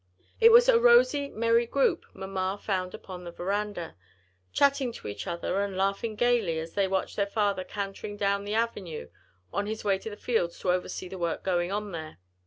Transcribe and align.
It 0.39 0.51
was 0.51 0.67
a 0.67 0.79
rosy 0.79 1.29
merry 1.29 1.67
group 1.67 2.07
mamma 2.15 2.59
found 2.59 2.95
upon 2.95 3.23
the 3.23 3.29
veranda, 3.31 3.95
chatting 4.51 4.91
to 4.93 5.07
each 5.07 5.27
other 5.27 5.61
and 5.61 5.77
laughing 5.77 6.15
gayly 6.15 6.57
as 6.57 6.73
they 6.73 6.87
watched 6.87 7.15
their 7.17 7.27
father 7.27 7.63
cantering 7.63 8.17
down 8.17 8.43
the 8.43 8.55
avenue 8.55 9.09
on 9.53 9.67
his 9.67 9.83
way 9.83 9.99
to 9.99 10.09
the 10.09 10.17
fields 10.17 10.57
to 10.61 10.71
oversee 10.71 11.07
the 11.07 11.19
work 11.19 11.43
going 11.43 11.71
on 11.71 11.91
there. 11.91 12.17